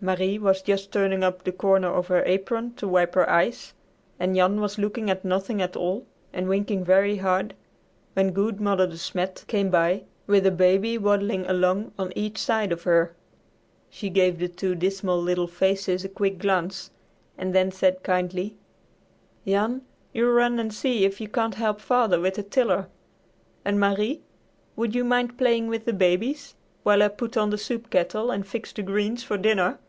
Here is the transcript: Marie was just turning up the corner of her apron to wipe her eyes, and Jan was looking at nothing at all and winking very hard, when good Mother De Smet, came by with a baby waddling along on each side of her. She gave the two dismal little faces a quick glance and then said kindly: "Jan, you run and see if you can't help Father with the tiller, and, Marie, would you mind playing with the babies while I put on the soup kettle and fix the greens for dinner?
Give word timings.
Marie 0.00 0.38
was 0.38 0.62
just 0.62 0.92
turning 0.92 1.24
up 1.24 1.42
the 1.42 1.50
corner 1.50 1.88
of 1.92 2.06
her 2.06 2.22
apron 2.24 2.72
to 2.74 2.86
wipe 2.86 3.16
her 3.16 3.28
eyes, 3.28 3.74
and 4.20 4.36
Jan 4.36 4.60
was 4.60 4.78
looking 4.78 5.10
at 5.10 5.24
nothing 5.24 5.60
at 5.60 5.74
all 5.74 6.06
and 6.32 6.48
winking 6.48 6.84
very 6.84 7.16
hard, 7.16 7.52
when 8.12 8.30
good 8.30 8.60
Mother 8.60 8.86
De 8.86 8.96
Smet, 8.96 9.44
came 9.48 9.70
by 9.70 10.04
with 10.28 10.46
a 10.46 10.52
baby 10.52 10.98
waddling 10.98 11.46
along 11.46 11.90
on 11.98 12.12
each 12.14 12.38
side 12.38 12.70
of 12.70 12.84
her. 12.84 13.16
She 13.90 14.08
gave 14.08 14.38
the 14.38 14.46
two 14.46 14.76
dismal 14.76 15.20
little 15.20 15.48
faces 15.48 16.04
a 16.04 16.08
quick 16.08 16.38
glance 16.38 16.92
and 17.36 17.52
then 17.52 17.72
said 17.72 18.04
kindly: 18.04 18.56
"Jan, 19.44 19.82
you 20.12 20.30
run 20.30 20.60
and 20.60 20.72
see 20.72 21.04
if 21.04 21.20
you 21.20 21.26
can't 21.26 21.56
help 21.56 21.80
Father 21.80 22.20
with 22.20 22.34
the 22.34 22.44
tiller, 22.44 22.86
and, 23.64 23.80
Marie, 23.80 24.22
would 24.76 24.94
you 24.94 25.02
mind 25.02 25.36
playing 25.36 25.66
with 25.66 25.86
the 25.86 25.92
babies 25.92 26.54
while 26.84 27.02
I 27.02 27.08
put 27.08 27.36
on 27.36 27.50
the 27.50 27.58
soup 27.58 27.90
kettle 27.90 28.30
and 28.30 28.46
fix 28.46 28.72
the 28.72 28.82
greens 28.82 29.24
for 29.24 29.36
dinner? 29.36 29.80